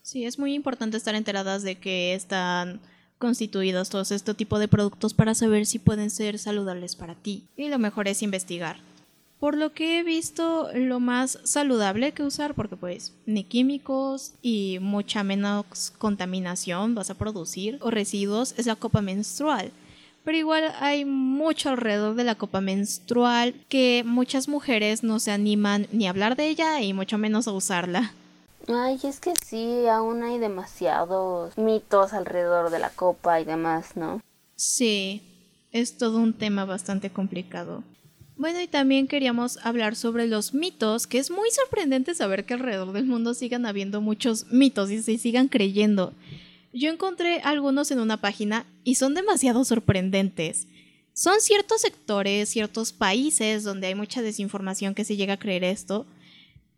[0.01, 2.81] Sí, es muy importante estar enteradas de que están
[3.19, 7.47] constituidos todos este tipo de productos para saber si pueden ser saludables para ti.
[7.59, 8.79] Y lo mejor es investigar.
[9.43, 14.79] Por lo que he visto lo más saludable que usar, porque pues ni químicos y
[14.81, 19.73] mucha menos contaminación vas a producir o residuos, es la copa menstrual.
[20.23, 25.89] Pero igual hay mucho alrededor de la copa menstrual que muchas mujeres no se animan
[25.91, 28.13] ni a hablar de ella y mucho menos a usarla.
[28.69, 34.21] Ay, es que sí, aún hay demasiados mitos alrededor de la copa y demás, ¿no?
[34.55, 35.21] Sí,
[35.73, 37.83] es todo un tema bastante complicado.
[38.43, 42.93] Bueno, y también queríamos hablar sobre los mitos, que es muy sorprendente saber que alrededor
[42.93, 46.13] del mundo sigan habiendo muchos mitos y se sigan creyendo.
[46.73, 50.67] Yo encontré algunos en una página y son demasiado sorprendentes.
[51.13, 56.05] Son ciertos sectores, ciertos países donde hay mucha desinformación que se llega a creer esto,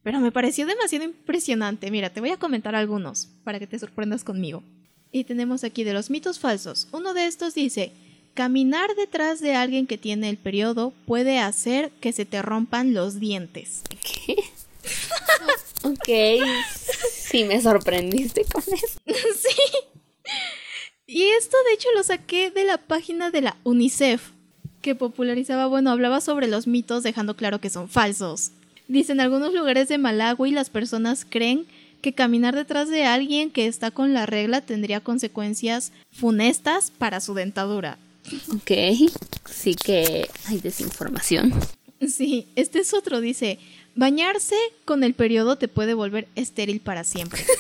[0.03, 1.91] pero me pareció demasiado impresionante.
[1.91, 4.63] Mira, te voy a comentar algunos para que te sorprendas conmigo.
[5.11, 6.89] Y tenemos aquí de los mitos falsos.
[6.93, 7.91] Uno de estos dice,
[8.35, 13.21] Caminar detrás de alguien que tiene el periodo puede hacer que se te rompan los
[13.21, 13.83] dientes.
[13.89, 14.37] ¿Qué?
[15.85, 16.47] ok,
[17.13, 18.99] sí me sorprendiste con eso.
[19.07, 20.33] sí.
[21.07, 24.31] Y esto de hecho lo saqué de la página de la UNICEF,
[24.83, 28.51] que popularizaba, bueno, hablaba sobre los mitos dejando claro que son falsos.
[28.89, 31.67] Dice, en algunos lugares de Malawi las personas creen
[32.03, 37.33] que caminar detrás de alguien que está con la regla tendría consecuencias funestas para su
[37.33, 37.97] dentadura.
[38.55, 38.71] Ok,
[39.51, 41.53] sí que hay desinformación.
[42.01, 43.59] Sí, este es otro, dice,
[43.95, 47.45] bañarse con el periodo te puede volver estéril para siempre.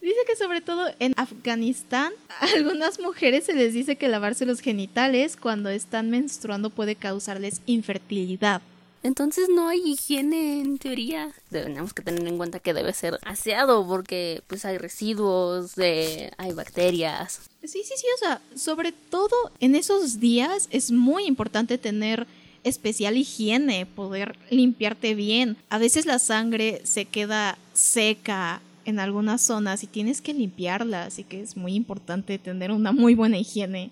[0.00, 4.60] Dice que sobre todo en Afganistán, a algunas mujeres se les dice que lavarse los
[4.60, 8.62] genitales cuando están menstruando puede causarles infertilidad.
[9.02, 11.32] Entonces no hay higiene en teoría.
[11.50, 17.40] Tenemos que tener en cuenta que debe ser aseado porque pues hay residuos, hay bacterias.
[17.62, 22.26] Sí, sí, sí, o sea, sobre todo en esos días es muy importante tener
[22.64, 25.56] especial higiene, poder limpiarte bien.
[25.70, 31.22] A veces la sangre se queda seca en algunas zonas y tienes que limpiarla, así
[31.22, 33.90] que es muy importante tener una muy buena higiene.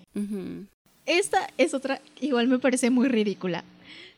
[1.05, 3.63] Esta es otra, igual me parece muy ridícula.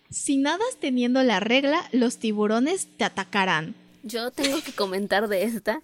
[0.09, 3.75] Si nadas teniendo la regla, los tiburones te atacarán.
[4.03, 5.81] Yo tengo que comentar de esta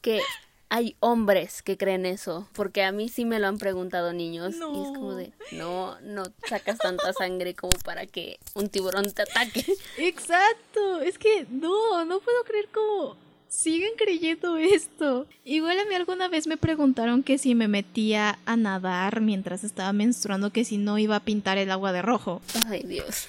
[0.00, 0.22] que
[0.70, 4.58] hay hombres que creen eso, porque a mí sí me lo han preguntado niños y
[4.58, 9.64] es como de, no, no sacas tanta sangre como para que un tiburón te ataque.
[9.98, 13.16] Exacto, es que no, no puedo creer como
[13.48, 15.26] siguen creyendo esto.
[15.44, 19.92] Igual a mí alguna vez me preguntaron que si me metía a nadar mientras estaba
[19.92, 22.40] menstruando, que si no iba a pintar el agua de rojo.
[22.68, 23.26] Ay, Dios.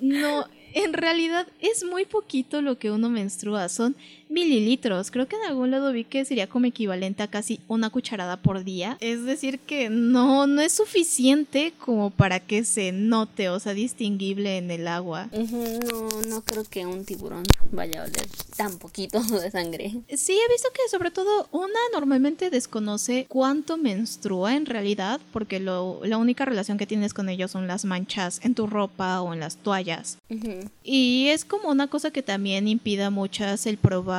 [0.00, 3.96] No, en realidad es muy poquito lo que uno menstrua, son
[4.28, 5.10] mililitros.
[5.10, 8.64] Creo que en algún lado vi que sería como equivalente a casi una cucharada por
[8.64, 8.96] día.
[9.00, 14.58] Es decir, que no, no es suficiente como para que se note, o sea, distinguible
[14.58, 15.28] en el agua.
[15.32, 19.92] no, no creo que un tiburón vaya a oler tan poquito de sangre.
[20.16, 26.00] Sí, he visto que sobre todo una normalmente desconoce cuánto menstrua en realidad, porque lo,
[26.04, 29.40] la única relación que tienes con ellos son las manchas en tu ropa o en
[29.40, 30.18] las toallas.
[30.82, 34.15] Y es como una cosa que también impide a muchas el probar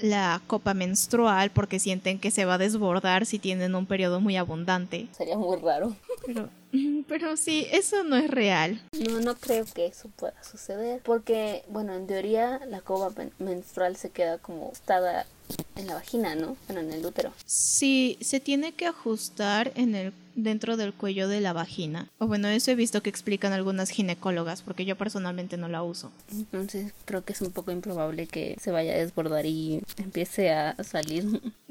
[0.00, 4.36] la copa menstrual porque sienten que se va a desbordar si tienen un periodo muy
[4.36, 5.08] abundante.
[5.16, 5.96] Sería muy raro.
[6.26, 6.48] Pero,
[7.08, 8.80] pero sí, eso no es real.
[9.06, 14.10] No, no creo que eso pueda suceder porque, bueno, en teoría la copa menstrual se
[14.10, 15.26] queda como estada
[15.76, 16.56] en la vagina, ¿no?
[16.66, 17.32] Bueno, en el útero.
[17.46, 20.12] Sí, se tiene que ajustar en el
[20.42, 22.08] dentro del cuello de la vagina.
[22.18, 26.10] O bueno, eso he visto que explican algunas ginecólogas, porque yo personalmente no la uso.
[26.32, 30.76] Entonces creo que es un poco improbable que se vaya a desbordar y empiece a
[30.84, 31.24] salir.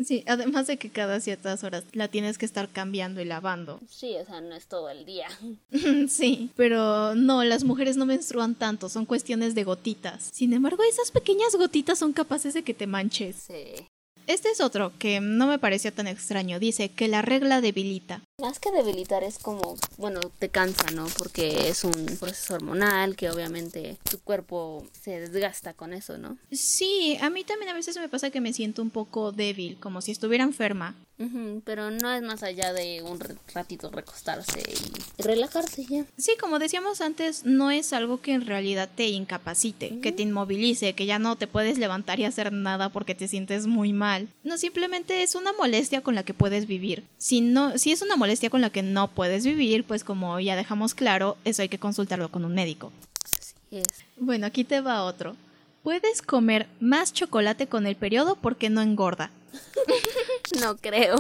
[0.04, 3.80] Sí, además de que cada ciertas horas la tienes que estar cambiando y lavando.
[3.90, 5.28] Sí, o sea, no es todo el día.
[6.10, 10.30] sí, pero no, las mujeres no menstruan tanto, son cuestiones de gotitas.
[10.34, 13.36] Sin embargo, esas pequeñas gotitas son capaces de que te manches.
[13.48, 13.88] Sí.
[14.28, 16.60] Este es otro que no me parecía tan extraño.
[16.60, 18.22] Dice que la regla debilita.
[18.40, 21.08] Más que debilitar es como, bueno, te cansa, ¿no?
[21.18, 26.38] Porque es un proceso hormonal que obviamente tu cuerpo se desgasta con eso, ¿no?
[26.52, 30.02] Sí, a mí también a veces me pasa que me siento un poco débil, como
[30.02, 30.96] si estuviera enferma.
[31.64, 33.20] Pero no es más allá de un
[33.54, 36.06] ratito recostarse y relajarse ya.
[36.18, 40.94] Sí, como decíamos antes, no es algo que en realidad te incapacite, que te inmovilice,
[40.94, 44.28] que ya no te puedes levantar y hacer nada porque te sientes muy mal.
[44.44, 47.04] No, simplemente es una molestia con la que puedes vivir.
[47.18, 50.56] Si no, si es una molestia con la que no puedes vivir, pues como ya
[50.56, 52.92] dejamos claro, eso hay que consultarlo con un médico.
[53.72, 53.86] es.
[54.18, 55.36] Bueno, aquí te va otro.
[55.82, 59.32] Puedes comer más chocolate con el periodo porque no engorda.
[60.62, 61.18] no creo.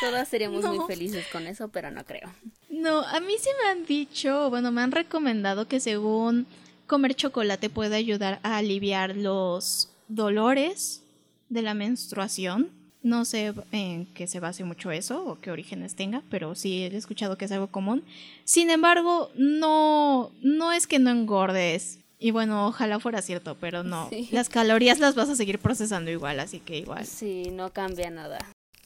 [0.00, 2.32] Todas seríamos muy felices con eso, pero no creo.
[2.68, 6.46] No, a mí sí me han dicho, bueno, me han recomendado que según
[6.86, 11.02] comer chocolate puede ayudar a aliviar los dolores
[11.48, 12.70] de la menstruación
[13.02, 16.96] no sé en qué se base mucho eso o qué orígenes tenga, pero sí he
[16.96, 18.04] escuchado que es algo común.
[18.44, 21.98] Sin embargo, no, no es que no engordes.
[22.22, 24.08] Y bueno, ojalá fuera cierto, pero no.
[24.30, 27.04] Las calorías las vas a seguir procesando igual, así que igual.
[27.04, 28.38] Sí, no cambia nada.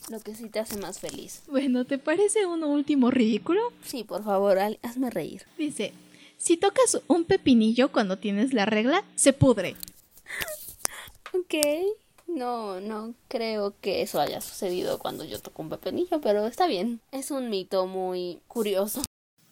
[0.09, 1.43] Lo que sí te hace más feliz.
[1.49, 3.61] Bueno, ¿te parece un último ridículo?
[3.84, 5.43] Sí, por favor, hazme reír.
[5.59, 5.93] Dice,
[6.39, 9.76] si tocas un pepinillo cuando tienes la regla, se pudre.
[11.34, 11.55] ok.
[12.28, 17.01] No, no creo que eso haya sucedido cuando yo toco un pepinillo, pero está bien.
[17.12, 19.03] Es un mito muy curioso.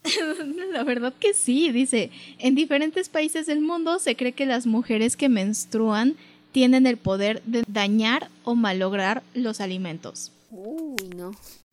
[0.72, 5.16] La verdad que sí, dice, en diferentes países del mundo se cree que las mujeres
[5.16, 6.14] que menstruan
[6.52, 10.30] tienen el poder de dañar o malograr los alimentos.
[10.50, 11.32] Uy, no.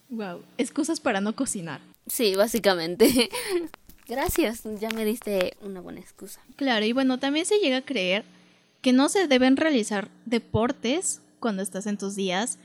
[0.09, 1.81] Wow, excusas para no cocinar.
[2.07, 3.29] Sí, básicamente.
[4.07, 6.41] Gracias, ya me diste una buena excusa.
[6.55, 8.25] Claro, y bueno, también se llega a creer
[8.81, 12.57] que no se deben realizar deportes cuando estás en tus días,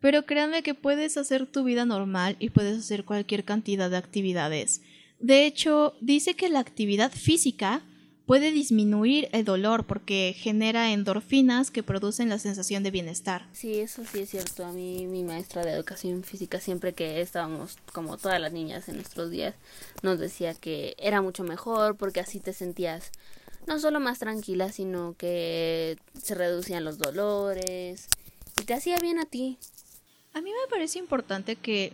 [0.00, 4.82] pero créanme que puedes hacer tu vida normal y puedes hacer cualquier cantidad de actividades.
[5.20, 7.82] De hecho, dice que la actividad física
[8.26, 13.46] puede disminuir el dolor porque genera endorfinas que producen la sensación de bienestar.
[13.52, 14.66] Sí, eso sí es cierto.
[14.66, 18.96] A mí mi maestra de educación física siempre que estábamos como todas las niñas en
[18.96, 19.54] nuestros días
[20.02, 23.12] nos decía que era mucho mejor porque así te sentías
[23.66, 28.08] no solo más tranquila, sino que se reducían los dolores
[28.60, 29.58] y te hacía bien a ti.
[30.32, 31.92] A mí me parece importante que,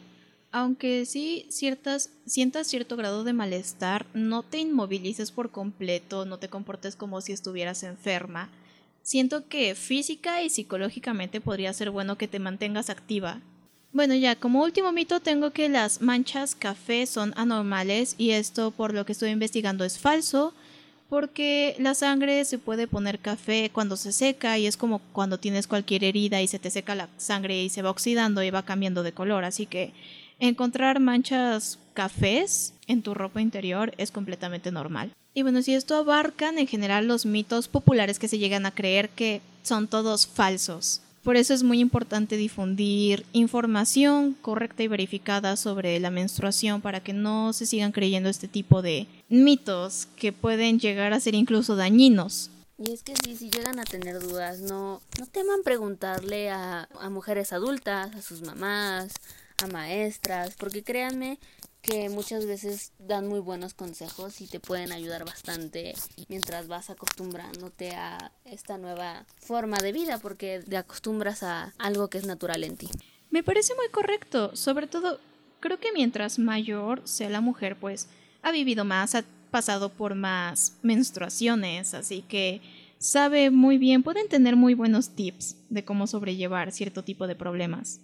[0.53, 6.49] aunque sí ciertas, sientas cierto grado de malestar, no te inmovilices por completo, no te
[6.49, 8.51] comportes como si estuvieras enferma.
[9.03, 13.41] Siento que física y psicológicamente podría ser bueno que te mantengas activa.
[13.93, 18.95] Bueno, ya, como último mito tengo que las manchas café son anormales y esto por
[18.95, 20.55] lo que estoy investigando es falso
[21.09, 25.67] porque la sangre se puede poner café cuando se seca y es como cuando tienes
[25.67, 29.03] cualquier herida y se te seca la sangre y se va oxidando y va cambiando
[29.03, 29.93] de color, así que
[30.39, 35.13] encontrar manchas cafés en tu ropa interior es completamente normal.
[35.35, 39.09] Y bueno, si esto abarcan en general los mitos populares que se llegan a creer
[39.09, 41.01] que son todos falsos.
[41.23, 47.13] Por eso es muy importante difundir información correcta y verificada sobre la menstruación para que
[47.13, 52.51] no se sigan creyendo este tipo de mitos que pueden llegar a ser incluso dañinos.
[52.77, 57.09] Y es que sí, si llegan a tener dudas, no, no teman preguntarle a, a
[57.09, 59.15] mujeres adultas, a sus mamás,
[59.63, 61.39] a maestras, porque créanme
[61.83, 65.95] que muchas veces dan muy buenos consejos y te pueden ayudar bastante
[66.29, 72.19] mientras vas acostumbrándote a esta nueva forma de vida porque te acostumbras a algo que
[72.19, 72.89] es natural en ti.
[73.31, 75.19] Me parece muy correcto, sobre todo
[75.59, 78.09] creo que mientras mayor sea la mujer pues
[78.43, 82.61] ha vivido más, ha pasado por más menstruaciones, así que
[82.99, 88.01] sabe muy bien, pueden tener muy buenos tips de cómo sobrellevar cierto tipo de problemas.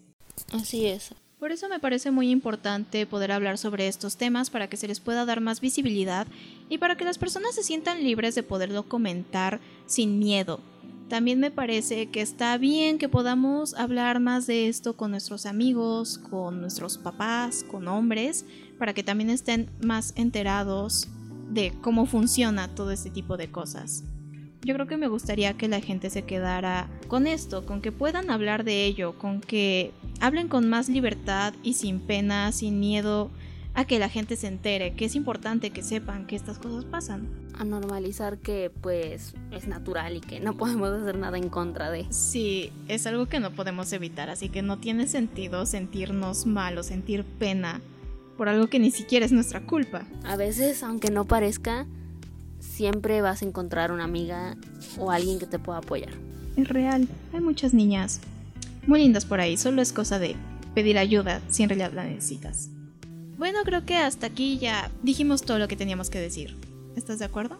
[0.52, 1.10] Así es.
[1.38, 4.98] Por eso me parece muy importante poder hablar sobre estos temas para que se les
[4.98, 6.26] pueda dar más visibilidad
[6.68, 10.60] y para que las personas se sientan libres de poderlo comentar sin miedo.
[11.08, 16.18] También me parece que está bien que podamos hablar más de esto con nuestros amigos,
[16.18, 18.44] con nuestros papás, con hombres,
[18.76, 21.08] para que también estén más enterados
[21.50, 24.04] de cómo funciona todo este tipo de cosas.
[24.68, 28.28] Yo creo que me gustaría que la gente se quedara con esto, con que puedan
[28.28, 33.30] hablar de ello, con que hablen con más libertad y sin pena, sin miedo
[33.72, 37.30] a que la gente se entere, que es importante que sepan que estas cosas pasan.
[37.54, 42.04] A normalizar que pues es natural y que no podemos hacer nada en contra de.
[42.10, 46.82] Sí, es algo que no podemos evitar, así que no tiene sentido sentirnos mal o
[46.82, 47.80] sentir pena
[48.36, 50.06] por algo que ni siquiera es nuestra culpa.
[50.24, 51.86] A veces, aunque no parezca,
[52.68, 54.56] siempre vas a encontrar una amiga
[54.98, 56.12] o alguien que te pueda apoyar.
[56.56, 58.20] Es real, hay muchas niñas
[58.86, 60.36] muy lindas por ahí, solo es cosa de
[60.74, 62.70] pedir ayuda si en realidad la necesitas.
[63.36, 66.56] Bueno, creo que hasta aquí ya dijimos todo lo que teníamos que decir.
[66.96, 67.58] ¿Estás de acuerdo?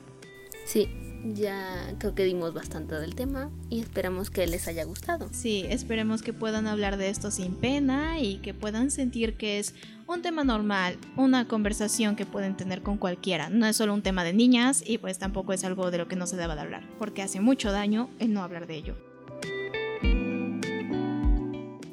[0.67, 0.89] Sí,
[1.25, 5.29] ya creo que dimos bastante del tema y esperamos que les haya gustado.
[5.33, 9.75] Sí, esperemos que puedan hablar de esto sin pena y que puedan sentir que es
[10.07, 13.51] un tema normal, una conversación que pueden tener con cualquiera.
[13.51, 16.17] No es solo un tema de niñas y pues tampoco es algo de lo que
[16.17, 18.97] no se deba de hablar, porque hace mucho daño el no hablar de ello.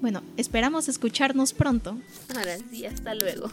[0.02, 1.98] Bueno, esperamos escucharnos pronto.
[2.36, 3.50] Ahora sí, hasta luego.